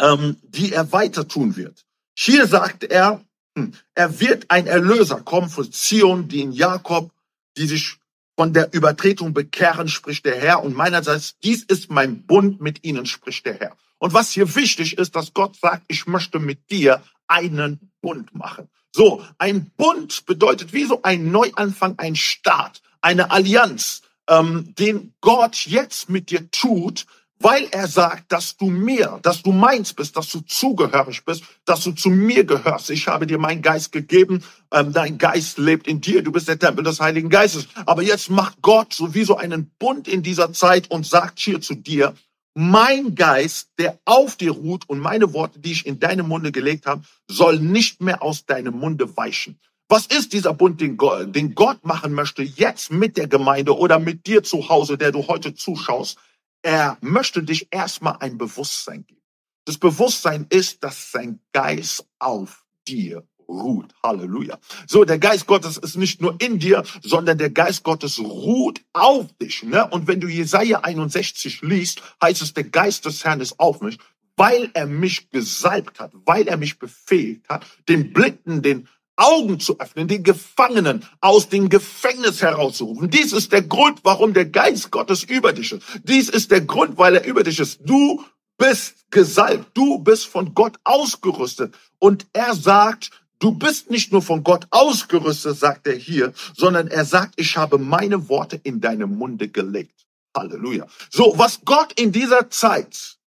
[0.00, 1.84] ähm, die er weiter tun wird?
[2.16, 3.24] Hier sagt er,
[3.56, 7.12] hm, er wird ein Erlöser kommen von Zion, die in Jakob,
[7.56, 7.98] die sich
[8.36, 10.62] von der Übertretung bekehren, spricht der Herr.
[10.62, 13.76] Und meinerseits, dies ist mein Bund mit ihnen, spricht der Herr.
[13.98, 18.68] Und was hier wichtig ist, dass Gott sagt, ich möchte mit dir einen Bund machen.
[18.96, 25.66] So, ein Bund bedeutet wie so ein Neuanfang, ein Staat, eine Allianz, ähm, den Gott
[25.66, 27.04] jetzt mit dir tut,
[27.40, 31.82] weil er sagt, dass du mir, dass du meins bist, dass du zugehörig bist, dass
[31.82, 32.88] du zu mir gehörst.
[32.90, 36.60] Ich habe dir meinen Geist gegeben, ähm, dein Geist lebt in dir, du bist der
[36.60, 37.66] Tempel des Heiligen Geistes.
[37.86, 42.14] Aber jetzt macht Gott sowieso einen Bund in dieser Zeit und sagt hier zu dir,
[42.54, 46.86] mein Geist, der auf dir ruht und meine Worte, die ich in deinem Munde gelegt
[46.86, 49.58] habe, soll nicht mehr aus deinem Munde weichen.
[49.88, 53.98] Was ist dieser Bund, den Gott, den Gott machen möchte, jetzt mit der Gemeinde oder
[53.98, 56.18] mit dir zu Hause, der du heute zuschaust?
[56.62, 59.20] Er möchte dich erstmal ein Bewusstsein geben.
[59.66, 63.94] Das Bewusstsein ist, dass sein Geist auf dir ruht.
[64.02, 64.58] Halleluja.
[64.86, 69.26] So, der Geist Gottes ist nicht nur in dir, sondern der Geist Gottes ruht auf
[69.40, 69.62] dich.
[69.62, 69.86] Ne?
[69.88, 73.98] Und wenn du Jesaja 61 liest, heißt es, der Geist des Herrn ist auf mich,
[74.36, 79.78] weil er mich gesalbt hat, weil er mich befähigt hat, den Blinden, den Augen zu
[79.78, 83.10] öffnen, den Gefangenen aus dem Gefängnis herauszurufen.
[83.10, 85.82] Dies ist der Grund, warum der Geist Gottes über dich ist.
[86.02, 87.80] Dies ist der Grund, weil er über dich ist.
[87.84, 88.24] Du
[88.58, 89.76] bist gesalbt.
[89.76, 91.74] Du bist von Gott ausgerüstet.
[91.98, 97.04] Und er sagt, Du bist nicht nur von Gott ausgerüstet, sagt er hier, sondern er
[97.04, 100.06] sagt, ich habe meine Worte in deinem Munde gelegt.
[100.36, 100.86] Halleluja.
[101.10, 103.18] So, was Gott in dieser Zeit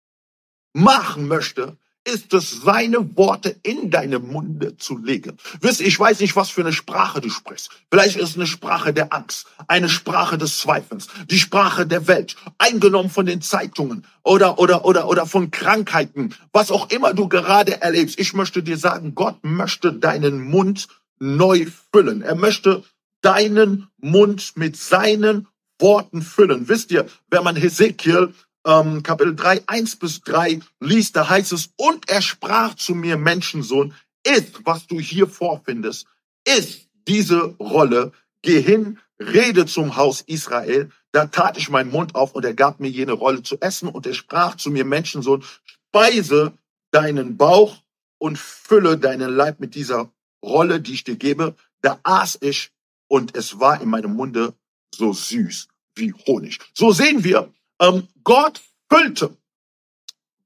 [0.72, 5.36] machen möchte, ist es, seine Worte in deinem Munde zu legen.
[5.60, 7.70] Wisst, ich weiß nicht, was für eine Sprache du sprichst.
[7.90, 12.36] Vielleicht ist es eine Sprache der Angst, eine Sprache des Zweifels, die Sprache der Welt,
[12.58, 17.82] eingenommen von den Zeitungen oder, oder, oder, oder von Krankheiten, was auch immer du gerade
[17.82, 18.18] erlebst.
[18.18, 20.88] Ich möchte dir sagen, Gott möchte deinen Mund
[21.18, 22.22] neu füllen.
[22.22, 22.84] Er möchte
[23.20, 26.68] deinen Mund mit seinen Worten füllen.
[26.68, 28.32] Wisst ihr, wenn man Hesekiel
[28.66, 33.16] ähm, Kapitel 3, 1 bis 3 liest, da heißt es, und er sprach zu mir,
[33.16, 33.94] Menschensohn,
[34.26, 36.06] ist, was du hier vorfindest,
[36.44, 42.34] ist diese Rolle, geh hin, rede zum Haus Israel, da tat ich meinen Mund auf
[42.34, 46.52] und er gab mir jene Rolle zu essen und er sprach zu mir, Menschensohn, speise
[46.90, 47.76] deinen Bauch
[48.18, 50.10] und fülle deinen Leib mit dieser
[50.44, 51.54] Rolle, die ich dir gebe.
[51.82, 52.70] Da aß ich
[53.08, 54.54] und es war in meinem Munde
[54.92, 56.58] so süß wie Honig.
[56.74, 58.60] So sehen wir, ähm, Gott
[58.90, 59.36] füllte,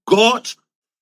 [0.04, 0.56] Gott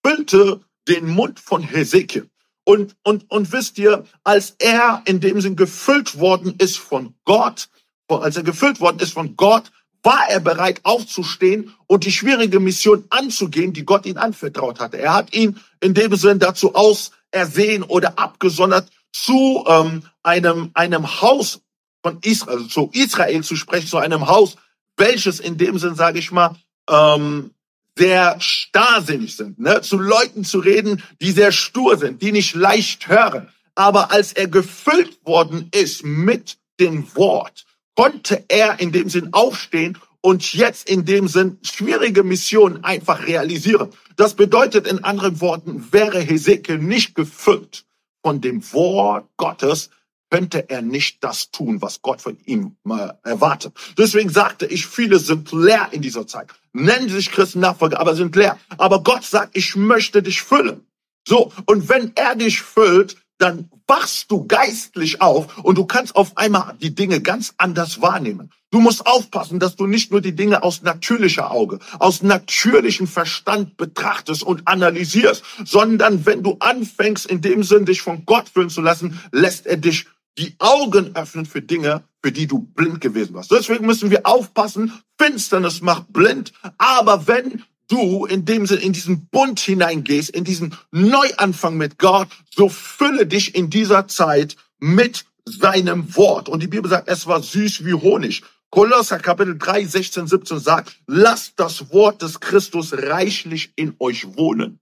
[0.04, 2.28] füllte den Mund von Hesekiel.
[2.64, 7.68] Und, und, und wisst ihr, als er in dem Sinn gefüllt worden ist von Gott,
[8.08, 9.70] als er gefüllt worden ist von Gott,
[10.02, 14.98] war er bereit aufzustehen und die schwierige Mission anzugehen, die Gott ihn anvertraut hatte.
[14.98, 21.60] Er hat ihn in dem Sinn dazu ausersehen oder abgesondert, zu ähm, einem, einem Haus
[22.02, 24.56] von Israel, also zu Israel zu sprechen, zu einem Haus,
[24.98, 26.56] welches in dem Sinn, sage ich mal,
[26.88, 27.52] ähm,
[27.96, 29.80] sehr starrsinnig sind, ne?
[29.80, 33.48] zu Leuten zu reden, die sehr stur sind, die nicht leicht hören.
[33.74, 37.64] Aber als er gefüllt worden ist mit dem Wort,
[37.96, 43.90] konnte er in dem Sinn aufstehen und jetzt in dem Sinn schwierige Missionen einfach realisieren.
[44.16, 47.84] Das bedeutet in anderen Worten, wäre Hesekiel nicht gefüllt
[48.22, 49.90] von dem Wort Gottes,
[50.30, 53.74] könnte er nicht das tun, was Gott von ihm äh, erwartet.
[53.96, 56.48] Deswegen sagte ich, viele sind leer in dieser Zeit.
[56.72, 58.58] Nennen sich Christen Nachfolger, aber sind leer.
[58.76, 60.86] Aber Gott sagt, ich möchte dich füllen.
[61.26, 66.36] So, und wenn er dich füllt, dann wachst du geistlich auf und du kannst auf
[66.36, 68.50] einmal die Dinge ganz anders wahrnehmen.
[68.70, 73.76] Du musst aufpassen, dass du nicht nur die Dinge aus natürlicher Auge, aus natürlichem Verstand
[73.78, 78.82] betrachtest und analysierst, sondern wenn du anfängst, in dem Sinn dich von Gott füllen zu
[78.82, 83.50] lassen, lässt er dich die Augen öffnen für Dinge, für die du blind gewesen warst.
[83.50, 84.92] Deswegen müssen wir aufpassen.
[85.18, 86.52] Finsternis macht blind.
[86.78, 92.28] Aber wenn du in dem Sinne in diesen Bund hineingehst, in diesen Neuanfang mit Gott,
[92.54, 96.48] so fülle dich in dieser Zeit mit seinem Wort.
[96.48, 98.42] Und die Bibel sagt, es war süß wie Honig.
[98.70, 104.78] Kolosser Kapitel 3, 16, 17 sagt, lasst das Wort des Christus reichlich in euch wohnen.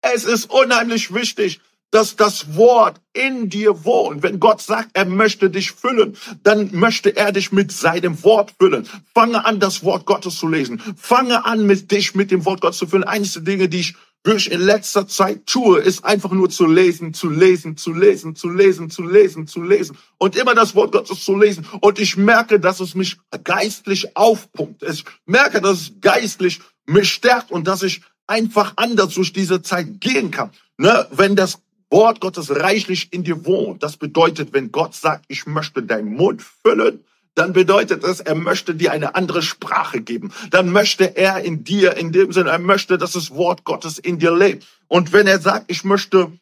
[0.00, 1.60] Es ist unheimlich wichtig,
[1.90, 4.22] dass das Wort in dir wohnt.
[4.22, 8.86] Wenn Gott sagt, er möchte dich füllen, dann möchte er dich mit seinem Wort füllen.
[9.14, 10.80] Fange an, das Wort Gottes zu lesen.
[10.96, 13.04] Fange an, mit dich mit dem Wort Gottes zu füllen.
[13.04, 17.14] Eines der Dinge, die ich wirklich in letzter Zeit tue, ist einfach nur zu lesen,
[17.14, 21.24] zu lesen, zu lesen, zu lesen, zu lesen, zu lesen und immer das Wort Gottes
[21.24, 21.66] zu lesen.
[21.80, 24.82] Und ich merke, dass es mich geistlich aufpumpt.
[24.82, 30.00] Ich merke, dass es geistlich mich stärkt und dass ich einfach anders durch diese Zeit
[30.00, 30.50] gehen kann.
[30.76, 31.06] Ne?
[31.10, 33.82] Wenn das Wort Gottes reichlich in dir wohnt.
[33.82, 38.74] Das bedeutet, wenn Gott sagt, ich möchte deinen Mund füllen, dann bedeutet das, er möchte
[38.74, 40.32] dir eine andere Sprache geben.
[40.50, 44.18] Dann möchte er in dir, in dem Sinne, er möchte, dass das Wort Gottes in
[44.18, 44.66] dir lebt.
[44.88, 46.32] Und wenn er sagt, ich möchte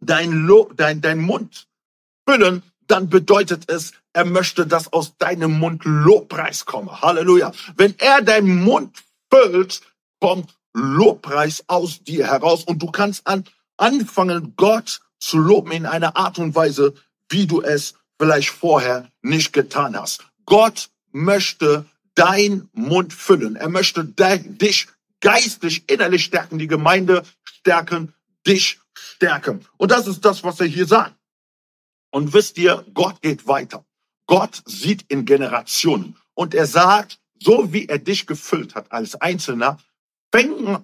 [0.00, 1.68] dein, Lo dein, dein Mund
[2.28, 7.00] füllen, dann bedeutet es, er möchte, dass aus deinem Mund Lobpreis komme.
[7.00, 7.52] Halleluja.
[7.76, 8.98] Wenn er deinen Mund
[9.32, 9.82] füllt,
[10.20, 13.44] kommt Lobpreis aus dir heraus und du kannst an
[13.78, 16.94] anfangen, Gott zu loben in einer Art und Weise,
[17.28, 20.24] wie du es vielleicht vorher nicht getan hast.
[20.44, 23.56] Gott möchte dein Mund füllen.
[23.56, 24.88] Er möchte dich
[25.20, 28.14] geistlich, innerlich stärken, die Gemeinde stärken,
[28.46, 29.64] dich stärken.
[29.76, 31.14] Und das ist das, was er hier sagt.
[32.10, 33.84] Und wisst ihr, Gott geht weiter.
[34.26, 36.16] Gott sieht in Generationen.
[36.34, 39.78] Und er sagt, so wie er dich gefüllt hat als Einzelner,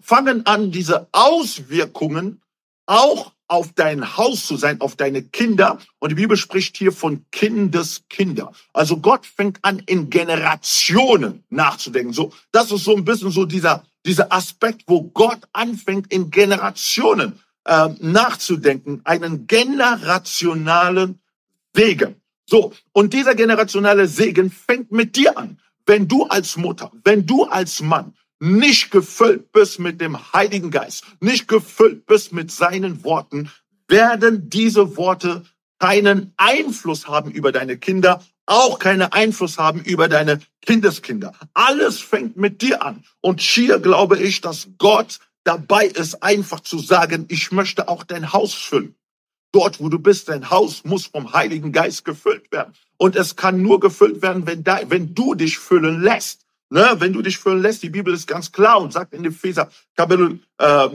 [0.03, 2.43] fangen an, diese Auswirkungen
[2.87, 5.79] auch auf dein Haus zu sein, auf deine Kinder.
[5.99, 8.53] Und die Bibel spricht hier von Kindeskinder.
[8.73, 12.13] Also Gott fängt an, in Generationen nachzudenken.
[12.13, 17.41] So, das ist so ein bisschen so dieser, dieser Aspekt, wo Gott anfängt, in Generationen
[17.65, 21.21] äh, nachzudenken, einen generationalen
[21.75, 22.17] Segen.
[22.47, 25.59] So, und dieser generationale Segen fängt mit dir an.
[25.87, 31.05] Wenn du als Mutter, wenn du als Mann nicht gefüllt bist mit dem Heiligen Geist,
[31.21, 33.51] nicht gefüllt bist mit seinen Worten,
[33.89, 35.45] werden diese Worte
[35.79, 41.33] keinen Einfluss haben über deine Kinder, auch keinen Einfluss haben über deine Kindeskinder.
[41.55, 43.05] Alles fängt mit dir an.
[43.21, 48.33] Und hier glaube ich, dass Gott dabei ist, einfach zu sagen, ich möchte auch dein
[48.33, 48.95] Haus füllen.
[49.53, 52.75] Dort, wo du bist, dein Haus muss vom Heiligen Geist gefüllt werden.
[52.97, 56.44] Und es kann nur gefüllt werden, wenn, da, wenn du dich füllen lässt.
[56.71, 59.71] Ne, wenn du dich füllen lässt, die Bibel ist ganz klar und sagt in Epheser
[59.97, 60.89] Kapitel äh,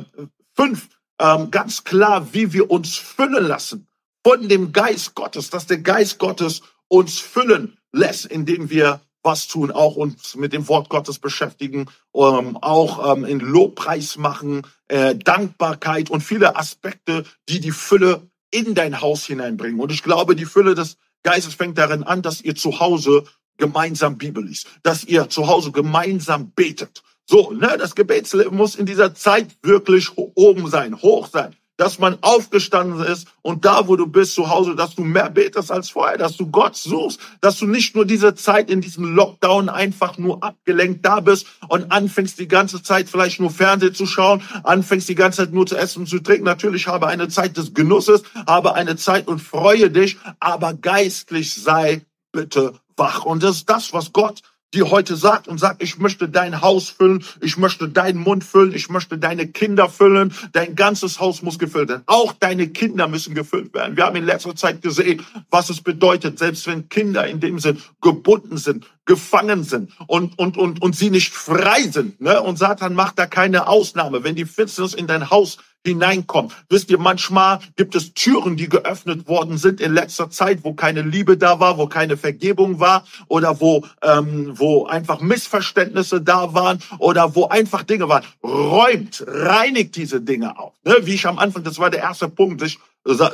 [0.56, 3.88] 5 äh, ganz klar, wie wir uns füllen lassen
[4.26, 9.72] von dem Geist Gottes, dass der Geist Gottes uns füllen lässt, indem wir was tun,
[9.72, 16.10] auch uns mit dem Wort Gottes beschäftigen, ähm, auch ähm, in Lobpreis machen, äh, Dankbarkeit
[16.10, 19.80] und viele Aspekte, die die Fülle in dein Haus hineinbringen.
[19.80, 23.26] Und ich glaube, die Fülle des Geistes fängt darin an, dass ihr zu Hause
[23.60, 27.04] gemeinsam Bibel liest, dass ihr zu Hause gemeinsam betet.
[27.28, 31.56] So, ne, das Gebetsleben muss in dieser Zeit wirklich oben sein, hoch sein.
[31.80, 35.72] dass man aufgestanden ist und da, wo du bist, zu Hause, dass du mehr betest
[35.72, 39.70] als vorher, dass du Gott suchst, dass du nicht nur diese Zeit in diesem Lockdown
[39.70, 44.44] einfach nur abgelenkt da bist und anfängst die ganze Zeit vielleicht nur Fernsehen zu schauen,
[44.64, 46.44] anfängst die ganze Zeit nur zu essen und zu trinken.
[46.44, 52.02] Natürlich habe eine Zeit des Genusses, habe eine Zeit und freue dich, aber geistlich sei
[52.34, 53.26] bitte wach.
[53.26, 54.44] Und das ist das, was Gott
[54.74, 58.74] die heute sagt und sagt, ich möchte dein Haus füllen, ich möchte deinen Mund füllen,
[58.74, 62.04] ich möchte deine Kinder füllen, dein ganzes Haus muss gefüllt werden.
[62.06, 63.98] Auch deine Kinder müssen gefüllt werden.
[63.98, 67.82] Wir haben in letzter Zeit gesehen, was es bedeutet, selbst wenn Kinder in dem Sinn
[68.02, 72.22] gebunden sind, gefangen sind und, und, und, und sie nicht frei sind.
[72.22, 72.40] Ne?
[72.40, 74.24] Und Satan macht da keine Ausnahme.
[74.24, 76.54] Wenn die Finsternis in dein Haus hineinkommt.
[76.70, 81.02] Wisst ihr, manchmal gibt es Türen, die geöffnet worden sind in letzter Zeit, wo keine
[81.02, 86.80] Liebe da war, wo keine Vergebung war oder wo, ähm, wo einfach Missverständnisse da waren
[86.98, 88.26] oder wo einfach Dinge waren.
[88.44, 90.74] Räumt, reinigt diese Dinge auch.
[90.84, 90.98] Ne?
[91.04, 92.78] Wie ich am Anfang, das war der erste Punkt, sich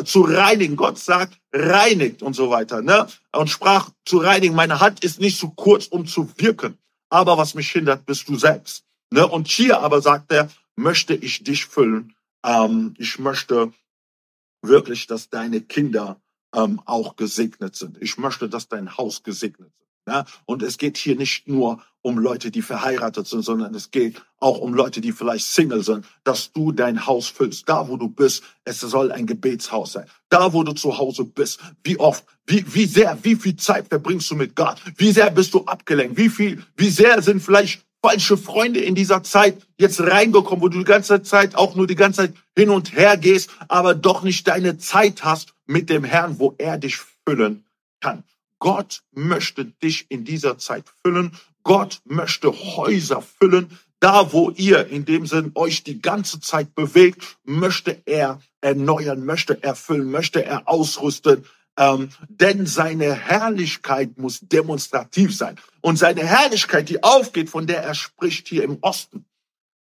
[0.03, 0.75] zu reinigen.
[0.75, 2.81] Gott sagt, reinigt und so weiter.
[2.81, 3.07] Ne?
[3.31, 6.77] Und sprach zu reinigen, meine Hand ist nicht zu kurz, um zu wirken.
[7.09, 8.83] Aber was mich hindert, bist du selbst.
[9.11, 9.27] Ne?
[9.27, 12.14] Und hier aber sagt er, möchte ich dich füllen
[12.45, 13.73] ähm, ich möchte
[14.61, 16.21] wirklich, dass deine Kinder
[16.53, 17.97] ähm, auch gesegnet sind.
[18.01, 20.07] Ich möchte, dass dein Haus gesegnet ist.
[20.07, 20.25] Ja?
[20.45, 24.59] Und es geht hier nicht nur um Leute, die verheiratet sind, sondern es geht auch
[24.59, 27.67] um Leute, die vielleicht Single sind, dass du dein Haus füllst.
[27.67, 30.05] Da, wo du bist, es soll ein Gebetshaus sein.
[30.29, 34.29] Da, wo du zu Hause bist, wie oft, wie, wie sehr, wie viel Zeit verbringst
[34.29, 34.79] du mit Gott?
[34.97, 36.15] Wie sehr bist du abgelenkt?
[36.17, 40.77] Wie viel, wie sehr sind vielleicht falsche Freunde in dieser Zeit jetzt reingekommen, wo du
[40.77, 44.47] die ganze Zeit auch nur die ganze Zeit hin und her gehst, aber doch nicht
[44.47, 47.65] deine Zeit hast mit dem Herrn, wo er dich füllen
[48.01, 48.23] kann.
[48.59, 51.31] Gott möchte dich in dieser Zeit füllen.
[51.63, 53.71] Gott möchte Häuser füllen.
[53.99, 59.63] Da, wo ihr in dem Sinn euch die ganze Zeit bewegt, möchte er erneuern, möchte
[59.63, 61.43] erfüllen, möchte er ausrüsten.
[61.77, 65.57] Ähm, denn seine Herrlichkeit muss demonstrativ sein.
[65.81, 69.25] Und seine Herrlichkeit, die aufgeht, von der er spricht hier im Osten,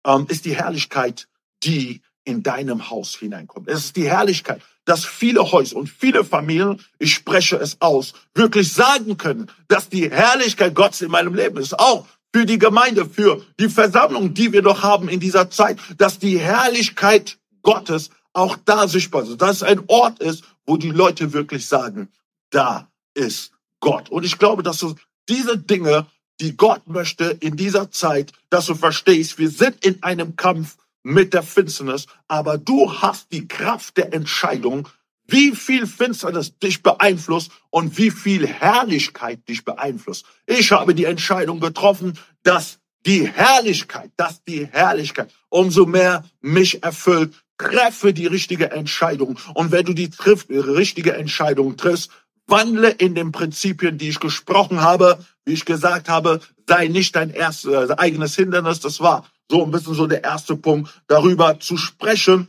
[0.06, 1.28] ähm, ist die Herrlichkeit,
[1.64, 3.68] die in deinem Haus hineinkommt.
[3.68, 8.72] Es ist die Herrlichkeit, dass viele Häuser und viele Familien, ich spreche es aus, wirklich
[8.72, 11.78] sagen können, dass die Herrlichkeit Gottes in meinem Leben ist.
[11.78, 16.18] Auch für die Gemeinde, für die Versammlung, die wir doch haben in dieser Zeit, dass
[16.18, 19.40] die Herrlichkeit Gottes auch da sichtbar ist.
[19.40, 22.08] Dass es ein Ort ist, wo die Leute wirklich sagen,
[22.50, 24.10] da ist Gott.
[24.10, 24.94] Und ich glaube, dass du
[25.28, 26.06] diese Dinge,
[26.40, 31.34] die Gott möchte in dieser Zeit, dass du verstehst, wir sind in einem Kampf mit
[31.34, 34.88] der Finsternis, aber du hast die Kraft der Entscheidung,
[35.26, 40.26] wie viel Finsternis dich beeinflusst und wie viel Herrlichkeit dich beeinflusst.
[40.46, 47.34] Ich habe die Entscheidung getroffen, dass die Herrlichkeit, dass die Herrlichkeit umso mehr mich erfüllt,
[47.58, 49.38] treffe die richtige Entscheidung.
[49.54, 52.10] Und wenn du die triff, richtige Entscheidung triffst,
[52.46, 55.24] wandle in den Prinzipien, die ich gesprochen habe.
[55.44, 58.80] Wie ich gesagt habe, sei nicht dein erstes, äh, eigenes Hindernis.
[58.80, 62.48] Das war so ein bisschen so der erste Punkt, darüber zu sprechen,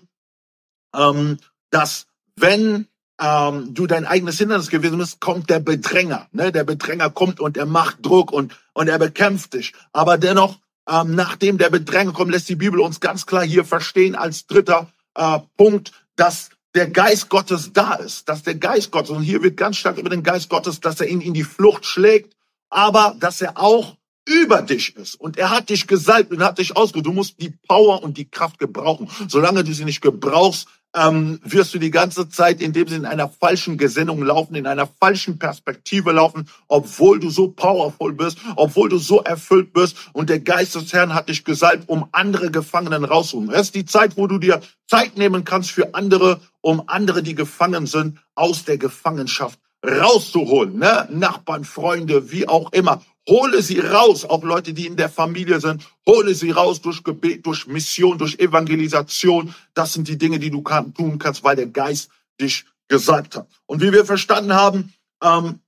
[0.95, 1.39] ähm,
[1.69, 2.87] dass wenn
[3.23, 6.27] ähm, du dein eigenes Hindernis gewesen bist, kommt der Bedränger.
[6.33, 6.51] Ne?
[6.51, 9.73] Der Bedränger kommt und er macht Druck und, und er bekämpft dich.
[9.93, 10.59] Aber dennoch,
[10.89, 14.91] ähm, nachdem der Bedränger kommt, lässt die Bibel uns ganz klar hier verstehen als dritter
[15.15, 19.55] äh, Punkt, dass der Geist Gottes da ist, dass der Geist Gottes, und hier wird
[19.55, 22.35] ganz stark über den Geist Gottes, dass er ihn in die Flucht schlägt,
[22.69, 23.95] aber dass er auch
[24.25, 25.15] über dich ist.
[25.15, 27.05] Und er hat dich gesalbt und hat dich ausgeruht.
[27.05, 29.09] Du musst die Power und die Kraft gebrauchen.
[29.27, 33.05] Solange du sie nicht gebrauchst, ähm, wirst du die ganze Zeit in dem Sinne in
[33.05, 38.89] einer falschen Gesinnung laufen, in einer falschen Perspektive laufen, obwohl du so powerful bist, obwohl
[38.89, 43.05] du so erfüllt bist und der Geist des Herrn hat dich gesalbt, um andere Gefangenen
[43.05, 43.49] rauszuholen.
[43.49, 47.35] Es ist die Zeit, wo du dir Zeit nehmen kannst für andere, um andere, die
[47.35, 50.77] gefangen sind, aus der Gefangenschaft rauszuholen.
[50.77, 51.07] Ne?
[51.11, 53.01] Nachbarn, Freunde, wie auch immer.
[53.27, 55.87] Hole sie raus, auch Leute, die in der Familie sind.
[56.05, 59.55] Hole sie raus durch Gebet, durch Mission, durch Evangelisation.
[59.73, 62.09] Das sind die Dinge, die du kann, tun kannst, weil der Geist
[62.39, 63.47] dich gesagt hat.
[63.65, 64.93] Und wie wir verstanden haben,
[65.23, 65.59] ähm,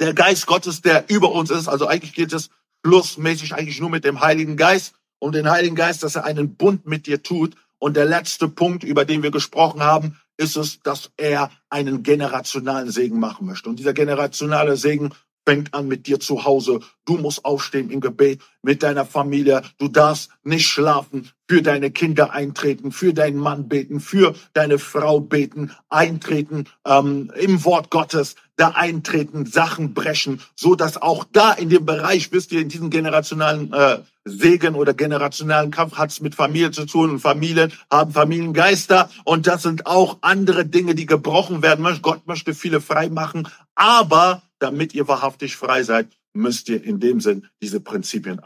[0.00, 2.50] der Geist Gottes, der über uns ist, also eigentlich geht es
[2.84, 6.86] schlussmäßig eigentlich nur mit dem Heiligen Geist und den Heiligen Geist, dass er einen Bund
[6.86, 7.54] mit dir tut.
[7.78, 12.90] Und der letzte Punkt, über den wir gesprochen haben, ist es, dass er einen generationalen
[12.90, 13.68] Segen machen möchte.
[13.68, 15.12] Und dieser generationale Segen
[15.46, 16.80] fängt an mit dir zu Hause.
[17.04, 19.62] Du musst aufstehen im Gebet mit deiner Familie.
[19.78, 25.20] Du darfst nicht schlafen, für deine Kinder eintreten, für deinen Mann beten, für deine Frau
[25.20, 31.68] beten, eintreten ähm, im Wort Gottes, da eintreten, Sachen brechen, so dass auch da in
[31.68, 36.34] dem Bereich, wisst ihr, in diesem generationalen äh, Segen oder generationalen Kampf hat es mit
[36.34, 41.62] Familie zu tun und Familien haben Familiengeister und das sind auch andere Dinge, die gebrochen
[41.62, 41.86] werden.
[42.02, 47.20] Gott möchte viele frei machen, aber damit ihr wahrhaftig frei seid, müsst ihr in dem
[47.20, 48.40] Sinn diese Prinzipien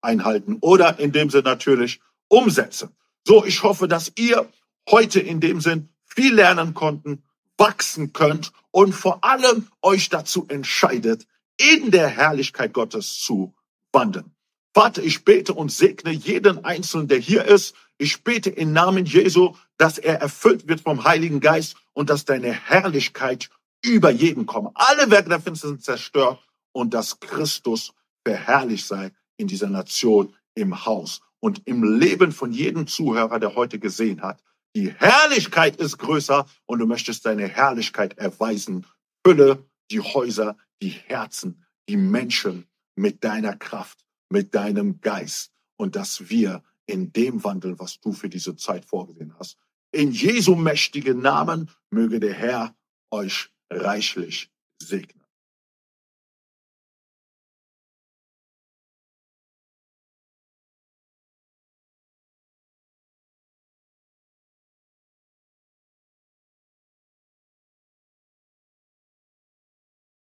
[0.00, 2.90] einhalten oder in dem Sinn natürlich umsetzen.
[3.26, 4.48] So, ich hoffe, dass ihr
[4.88, 7.22] heute in dem Sinn viel lernen konnten,
[7.58, 11.26] wachsen könnt und vor allem euch dazu entscheidet,
[11.58, 13.54] in der Herrlichkeit Gottes zu
[13.92, 14.32] wandeln.
[14.74, 17.74] Vater, ich bete und segne jeden Einzelnen, der hier ist.
[17.96, 22.52] Ich bete im Namen Jesu, dass er erfüllt wird vom Heiligen Geist und dass deine
[22.52, 23.48] Herrlichkeit
[23.86, 24.70] über jeden komme.
[24.74, 26.40] Alle Werke der Finsternis sind zerstört
[26.72, 27.92] und dass Christus
[28.26, 33.78] verherrlicht sei in dieser Nation, im Haus und im Leben von jedem Zuhörer, der heute
[33.78, 34.42] gesehen hat.
[34.74, 38.84] Die Herrlichkeit ist größer und du möchtest deine Herrlichkeit erweisen.
[39.24, 42.66] Fülle die Häuser, die Herzen, die Menschen
[42.96, 48.28] mit deiner Kraft, mit deinem Geist und dass wir in dem wandeln, was du für
[48.28, 49.56] diese Zeit vorgesehen hast.
[49.92, 52.74] In Jesu mächtigen Namen möge der Herr
[53.10, 54.50] euch reichlich
[54.82, 55.15] segnen.